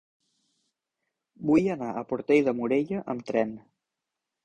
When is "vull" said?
1.51-1.71